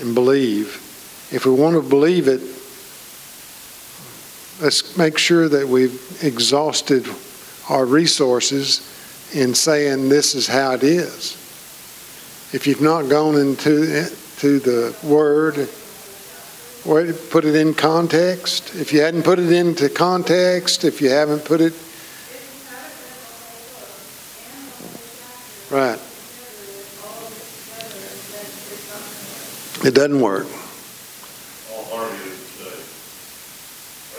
and 0.00 0.14
believe. 0.14 0.76
If 1.32 1.46
we 1.46 1.52
want 1.52 1.76
to 1.76 1.82
believe 1.82 2.28
it, 2.28 2.40
let's 4.62 4.96
make 4.96 5.18
sure 5.18 5.48
that 5.48 5.66
we've 5.66 6.22
exhausted 6.22 7.06
our 7.68 7.84
resources 7.84 8.88
in 9.34 9.54
saying 9.54 10.08
this 10.08 10.34
is 10.34 10.46
how 10.46 10.72
it 10.72 10.82
is. 10.82 11.32
If 12.52 12.66
you've 12.66 12.82
not 12.82 13.08
gone 13.08 13.36
into 13.36 14.08
to 14.38 14.58
the 14.58 14.96
Word, 15.02 15.68
or 16.84 17.12
put 17.12 17.44
it 17.44 17.54
in 17.54 17.74
context. 17.74 18.74
If 18.74 18.92
you 18.92 19.00
hadn't 19.00 19.22
put 19.22 19.38
it 19.38 19.52
into 19.52 19.88
context, 19.88 20.84
if 20.84 21.00
you 21.00 21.10
haven't 21.10 21.44
put 21.44 21.60
it 21.60 21.74
right, 25.72 25.98
it 29.84 29.94
doesn't 29.94 30.20
work. 30.20 30.46
All 31.72 31.84
harmony 31.86 32.18
is 32.30 32.56
today. 32.58 32.76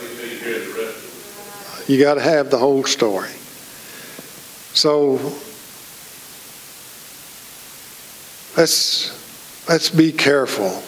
Wait 0.01 0.17
till 0.17 0.29
you 0.29 0.37
hear 0.39 0.59
the 0.59 0.83
rest 0.83 1.83
of 1.83 1.89
You 1.89 1.99
got 1.99 2.15
to 2.15 2.21
have 2.21 2.49
the 2.49 2.57
whole 2.57 2.83
story. 2.83 3.29
So 4.73 5.19
let's 8.57 9.11
let's 9.69 9.89
be 9.89 10.11
careful 10.11 10.83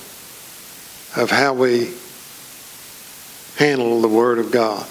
of 1.22 1.30
how 1.30 1.54
we 1.54 1.94
handle 3.58 4.02
the 4.02 4.08
Word 4.08 4.40
of 4.40 4.52
God. 4.52 4.86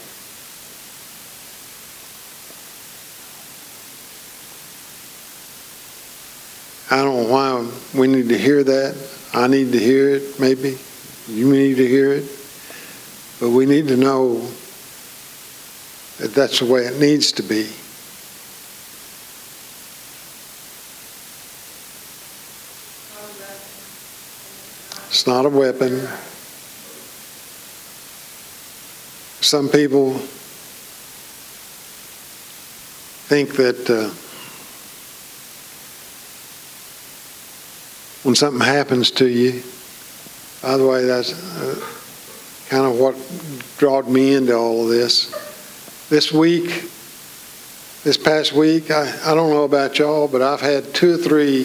I 6.95 7.03
don't 7.03 7.25
know 7.25 7.29
why 7.29 7.73
we 7.99 8.07
need 8.07 8.29
to 8.29 8.39
hear 8.39 8.63
that. 8.63 8.95
I 9.33 9.49
need 9.49 9.73
to 9.73 9.81
hear 9.81 10.11
it, 10.11 10.39
maybe. 10.39 10.79
You 11.27 11.51
need 11.51 11.75
to 11.79 11.85
hear 11.89 12.13
it. 12.13 12.23
But 13.41 13.51
we 13.51 13.67
need 13.67 13.89
to 13.89 13.97
know 13.97 14.49
that 16.19 16.33
that's 16.37 16.61
the 16.61 16.67
way 16.67 16.83
it 16.83 17.01
needs 17.01 17.33
to 17.33 17.43
be. 17.43 17.63
It's 25.09 25.27
not 25.27 25.47
a 25.47 25.51
weapon. 25.51 25.99
Some 29.41 29.69
people 29.69 30.13
think 33.27 33.57
that 33.57 33.91
uh, 33.91 34.24
when 38.25 38.35
something 38.35 38.61
happens 38.61 39.11
to 39.13 39.29
you, 39.29 39.63
by 40.63 40.79
the 40.79 40.87
way, 40.87 41.05
that's 41.05 41.33
uh, 41.59 41.75
kind 42.69 42.87
of 42.87 42.99
what 42.99 43.15
drawed 43.77 44.09
me 44.09 44.35
into 44.35 44.55
all 44.57 44.85
of 44.85 44.89
this. 44.89 45.31
This 46.09 46.33
week, 46.33 46.89
this 48.03 48.17
past 48.17 48.55
week, 48.55 48.91
I, 48.91 49.15
I 49.25 49.35
don't 49.35 49.51
know 49.51 49.65
about 49.65 49.99
y'all, 49.99 50.27
but 50.27 50.41
I've 50.41 50.63
had 50.63 50.95
two 50.95 51.15
or 51.15 51.19
three 51.19 51.65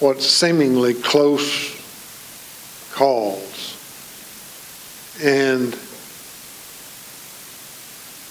what 0.00 0.20
seemingly 0.20 0.94
close 0.94 1.76
calls. 2.92 3.76
And 5.22 5.70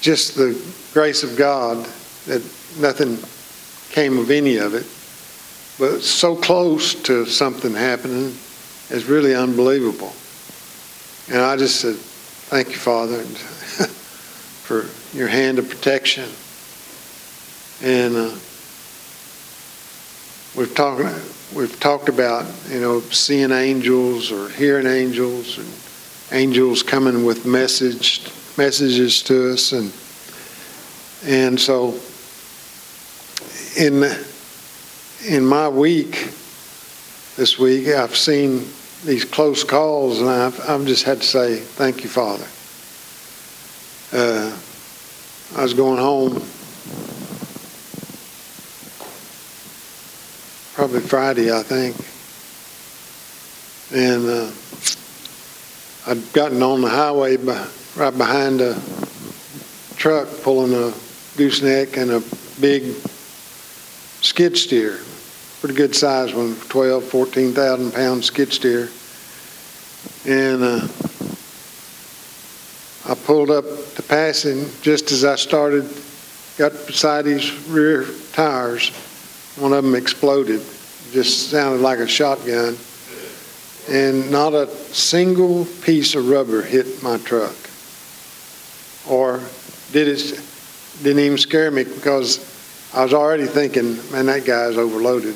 just 0.01 0.35
the 0.35 0.59
grace 0.93 1.23
of 1.23 1.37
God 1.37 1.85
that 2.25 2.41
nothing 2.79 3.17
came 3.93 4.17
of 4.17 4.29
any 4.29 4.57
of 4.57 4.73
it. 4.73 4.85
But 5.79 6.01
so 6.01 6.35
close 6.35 6.93
to 7.03 7.25
something 7.25 7.73
happening 7.73 8.35
is 8.89 9.05
really 9.05 9.33
unbelievable. 9.33 10.13
And 11.31 11.41
I 11.41 11.55
just 11.55 11.79
said, 11.79 11.95
Thank 11.95 12.69
you, 12.69 12.75
Father, 12.75 13.21
for 13.23 14.87
your 15.15 15.29
hand 15.29 15.57
of 15.57 15.69
protection. 15.69 16.27
And 17.81 18.15
uh, 18.15 18.35
we've 20.57 20.75
talked 20.75 21.01
we've 21.55 21.79
talked 21.79 22.09
about, 22.09 22.45
you 22.67 22.81
know, 22.81 22.99
seeing 23.01 23.51
angels 23.51 24.31
or 24.31 24.49
hearing 24.49 24.87
angels 24.87 25.59
and 25.59 26.37
angels 26.37 26.83
coming 26.83 27.23
with 27.23 27.45
message 27.45 28.27
messages 28.57 29.23
to 29.23 29.53
us 29.53 29.71
and 29.71 29.93
and 31.23 31.59
so 31.59 31.97
in 33.77 34.01
in 35.27 35.45
my 35.45 35.67
week 35.67 36.31
this 37.35 37.59
week 37.59 37.87
I've 37.87 38.15
seen 38.15 38.65
these 39.05 39.25
close 39.25 39.63
calls 39.63 40.19
and 40.21 40.29
I've 40.29 40.59
I've 40.69 40.85
just 40.85 41.03
had 41.03 41.21
to 41.21 41.27
say 41.27 41.57
thank 41.57 42.03
you 42.03 42.09
Father. 42.09 42.47
Uh, 44.11 44.57
I 45.57 45.63
was 45.63 45.73
going 45.73 45.97
home 45.99 46.41
probably 50.79 51.01
Friday, 51.01 51.51
I 51.51 51.61
think. 51.61 51.93
And 53.91 54.25
uh, 54.29 54.49
I'd 56.09 56.31
gotten 56.31 56.63
on 56.63 56.81
the 56.81 56.87
highway 56.87 57.35
by, 57.35 57.67
right 57.97 58.17
behind 58.17 58.61
a 58.61 58.79
truck 59.97 60.29
pulling 60.41 60.73
a 60.73 60.93
gooseneck 61.35 61.97
and 61.97 62.11
a 62.11 62.23
big 62.61 62.95
skid 64.21 64.57
steer. 64.57 64.99
Pretty 65.59 65.75
good 65.75 65.95
size 65.95 66.33
one, 66.33 66.55
12, 66.55 67.03
14,000 67.03 67.91
pound 67.91 68.23
skid 68.23 68.53
steer. 68.53 68.89
And 70.25 70.63
uh, 70.63 70.87
I 73.07 73.15
pulled 73.25 73.51
up 73.51 73.65
to 73.95 74.03
pass 74.03 74.45
him 74.45 74.69
just 74.81 75.11
as 75.11 75.25
I 75.25 75.35
started, 75.35 75.83
got 76.57 76.71
beside 76.87 77.25
his 77.25 77.67
rear 77.67 78.05
tires 78.33 78.91
one 79.59 79.73
of 79.73 79.83
them 79.83 79.95
exploded, 79.95 80.61
just 81.11 81.49
sounded 81.49 81.81
like 81.81 81.99
a 81.99 82.07
shotgun. 82.07 82.77
And 83.89 84.31
not 84.31 84.53
a 84.53 84.67
single 84.67 85.65
piece 85.83 86.15
of 86.15 86.29
rubber 86.29 86.61
hit 86.61 87.01
my 87.03 87.17
truck. 87.17 87.55
Or 89.09 89.41
did 89.91 90.07
it, 90.07 90.39
didn't 91.01 91.23
even 91.23 91.37
scare 91.37 91.71
me 91.71 91.83
because 91.83 92.37
I 92.93 93.03
was 93.03 93.13
already 93.13 93.45
thinking, 93.45 93.97
man, 94.11 94.25
that 94.25 94.45
guy's 94.45 94.77
overloaded. 94.77 95.35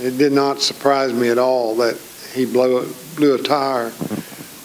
It 0.00 0.16
did 0.16 0.32
not 0.32 0.60
surprise 0.60 1.12
me 1.12 1.28
at 1.28 1.38
all 1.38 1.76
that 1.76 2.00
he 2.32 2.46
blew, 2.46 2.90
blew 3.14 3.34
a 3.34 3.38
tire 3.38 3.92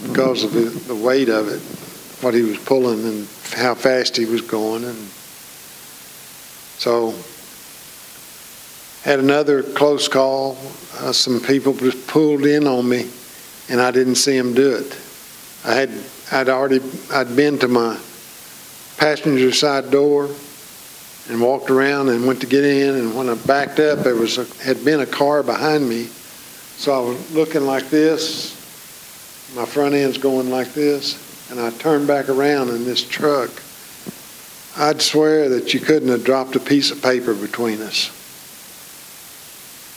because 0.03 0.43
of 0.43 0.53
the, 0.87 0.95
weight 0.95 1.27
of 1.27 1.49
it, 1.49 1.59
what 2.23 2.33
he 2.33 2.43
was 2.43 2.57
pulling 2.59 3.03
and 3.03 3.27
how 3.53 3.75
fast 3.75 4.15
he 4.15 4.25
was 4.25 4.41
going. 4.41 4.85
And 4.85 4.97
so 6.77 7.13
had 9.03 9.19
another 9.19 9.61
close 9.61 10.07
call. 10.07 10.57
Uh, 10.99 11.11
some 11.11 11.41
people 11.41 11.73
just 11.73 12.07
pulled 12.07 12.45
in 12.45 12.67
on 12.67 12.87
me, 12.87 13.09
and 13.69 13.81
I 13.81 13.91
didn't 13.91 14.15
see 14.15 14.37
them 14.37 14.53
do 14.53 14.75
it. 14.75 14.97
I 15.65 15.73
had 15.73 15.91
I'd 16.31 16.49
already 16.49 16.81
I'd 17.11 17.35
been 17.35 17.59
to 17.59 17.67
my 17.67 17.99
passenger 18.97 19.51
side 19.51 19.91
door 19.91 20.29
and 21.29 21.41
walked 21.41 21.69
around 21.69 22.09
and 22.09 22.25
went 22.25 22.41
to 22.41 22.47
get 22.47 22.63
in. 22.63 22.95
And 22.95 23.15
when 23.15 23.29
I 23.29 23.35
backed 23.35 23.79
up, 23.79 23.99
there 23.99 24.15
was 24.15 24.37
a, 24.37 24.45
had 24.63 24.83
been 24.85 25.01
a 25.01 25.05
car 25.05 25.43
behind 25.43 25.87
me, 25.87 26.05
so 26.05 26.93
I 26.93 27.09
was 27.09 27.31
looking 27.33 27.63
like 27.63 27.89
this. 27.89 28.55
My 29.55 29.65
front 29.65 29.95
end's 29.95 30.17
going 30.17 30.49
like 30.49 30.73
this, 30.73 31.49
and 31.51 31.59
I 31.59 31.71
turned 31.71 32.07
back 32.07 32.29
around 32.29 32.69
in 32.69 32.85
this 32.85 33.07
truck. 33.07 33.49
I'd 34.77 35.01
swear 35.01 35.49
that 35.49 35.73
you 35.73 35.79
couldn't 35.79 36.09
have 36.09 36.23
dropped 36.23 36.55
a 36.55 36.59
piece 36.59 36.91
of 36.91 37.01
paper 37.01 37.33
between 37.33 37.81
us. 37.81 38.13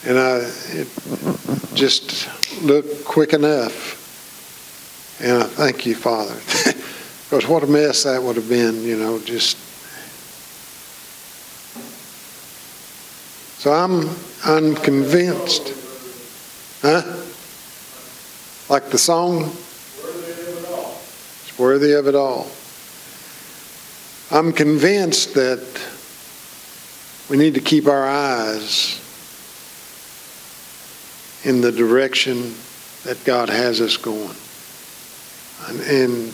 And 0.07 0.19
I 0.19 0.51
it 0.71 0.89
just 1.75 2.29
looked 2.63 3.05
quick 3.05 3.35
enough. 3.35 3.99
And 5.23 5.43
I 5.43 5.47
thank 5.47 5.85
you, 5.85 5.95
Father. 5.95 6.35
because 7.31 7.47
what 7.47 7.63
a 7.63 7.67
mess 7.67 8.05
that 8.05 8.23
would 8.23 8.37
have 8.37 8.49
been, 8.49 8.83
you 8.83 8.97
know, 8.97 9.21
just. 9.21 9.70
So 13.61 13.71
I'm 13.75 14.09
I'm 14.43 14.75
convinced. 14.75 15.75
Huh? 16.81 17.03
Like 18.71 18.89
the 18.89 18.97
song? 18.97 19.43
It's 21.43 21.59
worthy 21.59 21.93
of 21.93 22.09
it 22.09 22.15
all. 22.15 22.51
I'm 24.31 24.55
convinced 24.55 25.35
that 25.35 25.61
we 27.29 27.37
need 27.37 27.53
to 27.53 27.61
keep 27.61 27.87
our 27.87 28.09
eyes 28.09 28.99
in 31.45 31.61
the 31.61 31.71
direction 31.71 32.55
that 33.05 33.23
God 33.27 33.51
has 33.51 33.83
us 33.83 33.99
going. 33.99 34.37
And, 35.69 35.81
and 35.83 36.33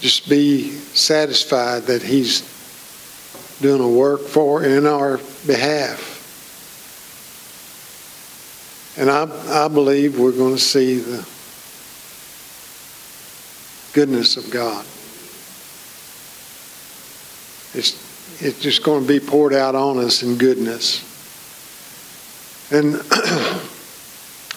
just 0.00 0.26
be 0.26 0.70
satisfied 0.70 1.82
that 1.82 2.00
He's 2.00 2.40
doing 3.60 3.80
a 3.80 3.88
work 3.88 4.20
for 4.20 4.64
in 4.64 4.86
our 4.86 5.18
behalf. 5.46 6.16
And 8.98 9.10
I, 9.10 9.64
I 9.64 9.68
believe 9.68 10.18
we're 10.18 10.32
going 10.32 10.54
to 10.54 10.60
see 10.60 10.98
the 10.98 11.26
goodness 13.92 14.36
of 14.36 14.50
God. 14.50 14.84
It's, 17.74 18.42
it's 18.42 18.60
just 18.60 18.82
going 18.82 19.02
to 19.02 19.08
be 19.08 19.20
poured 19.20 19.54
out 19.54 19.74
on 19.74 19.98
us 19.98 20.22
in 20.22 20.36
goodness. 20.36 21.04
And 22.72 22.94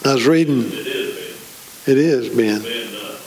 I 0.03 0.13
was 0.13 0.25
reading. 0.25 0.63
It 0.63 0.73
is, 0.73 1.87
It 1.87 1.97
is, 1.97 2.29
Ben. 2.29 2.61
Ben. 2.61 2.63
Ben 2.63 2.95
already. 2.95 3.20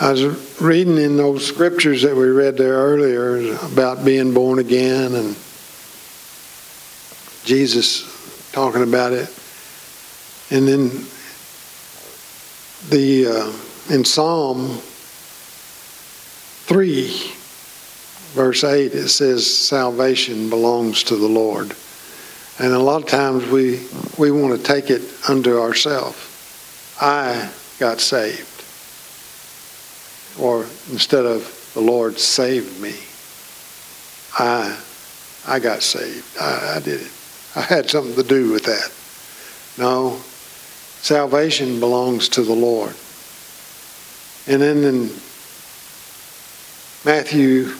I 0.00 0.12
was 0.12 0.60
reading 0.60 0.96
in 0.96 1.16
those 1.16 1.44
scriptures 1.44 2.02
that 2.02 2.14
we 2.14 2.28
read 2.28 2.56
there 2.56 2.74
earlier 2.74 3.56
about 3.64 4.04
being 4.04 4.32
born 4.32 4.60
again 4.60 5.12
and 5.12 5.36
Jesus 7.44 8.52
talking 8.52 8.84
about 8.84 9.12
it. 9.12 9.28
And 10.52 10.68
then 10.68 10.90
the 12.90 13.26
uh, 13.26 13.52
in 13.92 14.04
Psalm 14.04 14.68
3 16.68 17.32
verse 18.34 18.62
8 18.62 18.92
it 18.92 19.08
says 19.08 19.52
salvation 19.52 20.48
belongs 20.48 21.02
to 21.04 21.16
the 21.16 21.26
Lord. 21.26 21.74
And 22.60 22.72
a 22.72 22.78
lot 22.78 23.02
of 23.02 23.08
times 23.08 23.48
we 23.48 23.84
we 24.16 24.30
want 24.30 24.56
to 24.56 24.62
take 24.62 24.90
it 24.90 25.02
unto 25.28 25.58
ourselves. 25.58 26.94
I 27.00 27.50
got 27.80 28.00
saved 28.00 28.57
or 30.38 30.64
instead 30.90 31.24
of 31.24 31.70
the 31.74 31.80
Lord 31.80 32.18
saved 32.18 32.80
me, 32.80 32.94
I 34.38 34.78
I 35.46 35.58
got 35.58 35.82
saved. 35.82 36.26
I, 36.40 36.76
I 36.76 36.80
did 36.80 37.02
it. 37.02 37.12
I 37.56 37.62
had 37.62 37.88
something 37.88 38.14
to 38.14 38.22
do 38.22 38.52
with 38.52 38.64
that. 38.64 38.92
No, 39.82 40.18
salvation 41.02 41.80
belongs 41.80 42.28
to 42.30 42.42
the 42.42 42.54
Lord. 42.54 42.94
And 44.46 44.62
then 44.62 44.84
in 44.84 45.10
Matthew 47.04 47.72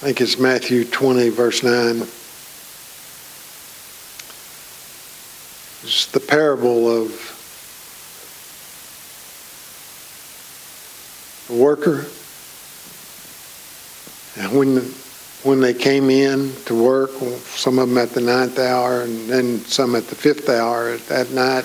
I 0.00 0.04
think 0.04 0.22
it's 0.22 0.38
Matthew 0.38 0.86
20, 0.86 1.28
verse 1.28 1.62
9. 1.62 2.06
The 5.90 6.20
parable 6.20 6.88
of 6.88 7.08
the 11.48 11.54
worker. 11.54 12.06
And 14.36 14.56
when, 14.56 14.76
when 15.42 15.60
they 15.60 15.74
came 15.74 16.08
in 16.08 16.52
to 16.66 16.80
work, 16.80 17.10
some 17.10 17.80
of 17.80 17.88
them 17.88 17.98
at 17.98 18.10
the 18.10 18.20
ninth 18.20 18.60
hour 18.60 19.02
and 19.02 19.28
then 19.28 19.58
some 19.64 19.96
at 19.96 20.06
the 20.06 20.14
fifth 20.14 20.48
hour 20.48 20.96
at 21.10 21.30
night, 21.32 21.64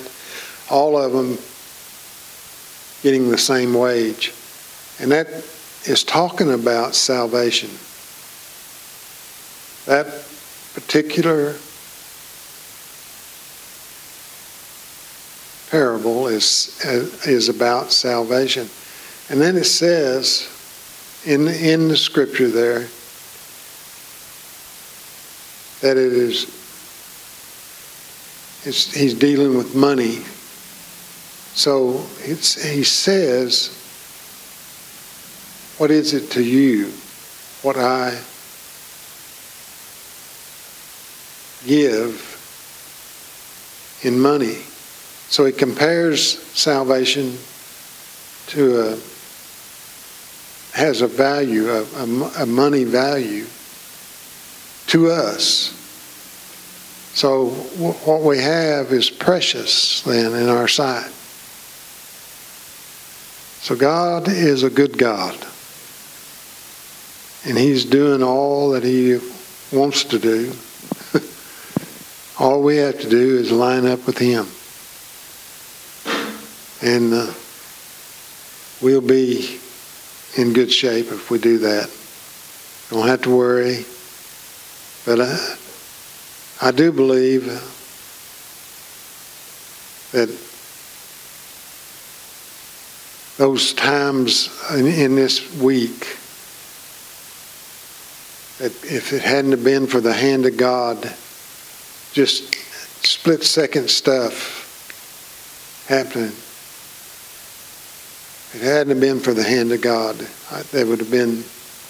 all 0.71 0.97
of 0.97 1.11
them 1.11 1.37
getting 3.03 3.29
the 3.29 3.37
same 3.37 3.75
wage. 3.75 4.33
And 4.99 5.11
that 5.11 5.27
is 5.85 6.03
talking 6.03 6.51
about 6.51 6.95
salvation. 6.95 7.69
That 9.85 10.07
particular 10.73 11.53
parable 15.69 16.27
is 16.27 16.79
is 17.25 17.49
about 17.49 17.91
salvation. 17.91 18.69
And 19.29 19.41
then 19.41 19.57
it 19.57 19.65
says 19.65 20.49
in 21.25 21.47
in 21.47 21.87
the 21.87 21.97
scripture 21.97 22.49
there 22.49 22.87
that 25.81 25.97
it 25.97 26.13
is 26.13 26.45
he's 28.65 29.13
dealing 29.13 29.57
with 29.57 29.75
money. 29.75 30.23
So 31.53 32.05
it's, 32.19 32.61
he 32.61 32.83
says, 32.83 33.69
What 35.77 35.91
is 35.91 36.13
it 36.13 36.31
to 36.31 36.43
you? 36.43 36.91
What 37.61 37.77
I 37.77 38.19
give 41.65 42.21
in 44.03 44.19
money. 44.19 44.57
So 45.35 45.43
he 45.43 45.51
compares 45.51 46.39
salvation 46.53 47.37
to 48.47 48.79
a 48.79 48.97
has 50.71 51.01
a 51.01 51.07
value, 51.07 51.69
a, 51.71 51.83
a, 52.37 52.45
money 52.45 52.85
value 52.85 53.45
to 54.87 55.11
us. 55.11 55.73
So 57.15 57.49
what 57.49 58.21
we 58.21 58.37
have 58.37 58.93
is 58.93 59.09
precious 59.09 60.03
then 60.03 60.33
in 60.41 60.47
our 60.47 60.69
sight. 60.69 61.11
So 63.61 63.75
God 63.75 64.29
is 64.29 64.63
a 64.63 64.69
good 64.69 64.97
God. 64.97 65.35
And 67.45 67.57
He's 67.57 67.83
doing 67.83 68.23
all 68.23 68.69
that 68.69 68.83
He 68.83 69.19
wants 69.73 70.05
to 70.05 70.17
do. 70.17 70.53
all 72.39 72.63
we 72.63 72.77
have 72.77 73.01
to 73.01 73.09
do 73.09 73.35
is 73.35 73.51
line 73.51 73.85
up 73.85 74.07
with 74.07 74.17
Him. 74.17 74.47
And 76.85 77.15
uh, 77.15 77.33
we'll 78.79 79.01
be 79.01 79.59
in 80.37 80.53
good 80.53 80.71
shape 80.71 81.07
if 81.07 81.31
we 81.31 81.39
do 81.39 81.57
that. 81.57 81.89
Don't 82.91 83.07
have 83.07 83.23
to 83.23 83.35
worry. 83.35 83.85
But 85.03 85.19
I, 85.19 85.55
I 86.61 86.69
do 86.69 86.91
believe 86.91 87.45
that 90.11 90.29
those 93.37 93.73
times 93.73 94.51
in, 94.71 94.85
in 94.85 95.15
this 95.15 95.59
week, 95.59 96.01
that 98.59 98.71
if 98.83 99.11
it 99.11 99.23
hadn't 99.23 99.63
been 99.63 99.87
for 99.87 100.01
the 100.01 100.13
hand 100.13 100.45
of 100.45 100.55
God, 100.55 101.01
just 102.13 102.53
split 103.03 103.43
second 103.43 103.89
stuff 103.89 104.61
happening. 105.87 106.31
If 108.53 108.61
it 108.61 108.65
hadn't 108.65 108.99
been 108.99 109.19
for 109.19 109.33
the 109.33 109.43
hand 109.43 109.71
of 109.71 109.81
God, 109.81 110.15
there 110.71 110.85
would 110.85 110.99
have 110.99 111.11
been 111.11 111.43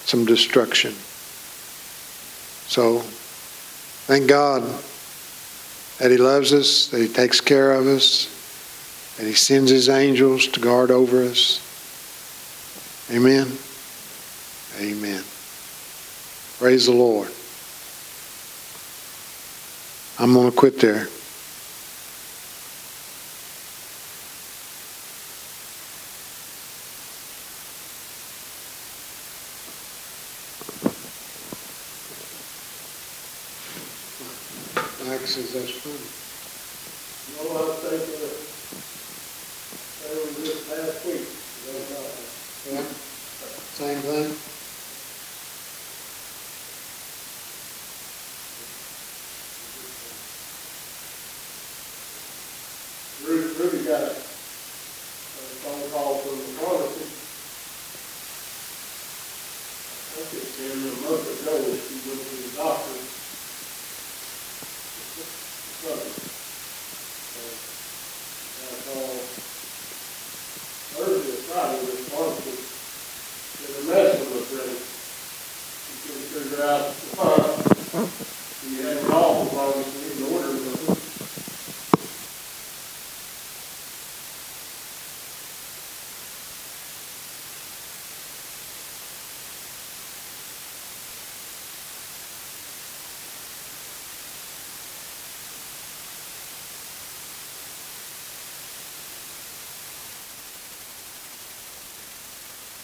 some 0.05 0.25
destruction. 0.25 0.93
So, 2.67 2.99
thank 4.07 4.27
God 4.27 4.63
that 5.99 6.11
He 6.11 6.17
loves 6.17 6.53
us, 6.53 6.87
that 6.87 6.99
He 7.01 7.07
takes 7.07 7.39
care 7.41 7.73
of 7.73 7.87
us, 7.87 9.15
that 9.17 9.25
He 9.25 9.33
sends 9.33 9.69
His 9.69 9.89
angels 9.89 10.47
to 10.47 10.59
guard 10.59 10.91
over 10.91 11.23
us. 11.23 11.61
Amen. 13.11 13.47
Amen. 14.79 15.23
Praise 16.57 16.87
the 16.87 16.91
Lord. 16.91 17.29
I'm 20.17 20.33
going 20.33 20.49
to 20.49 20.57
quit 20.57 20.79
there. 20.79 21.07
Says 35.25 35.53
that's 35.53 35.71
funny. 35.81 35.97
No, 37.33 37.57
I 37.57 37.89
think 37.89 38.14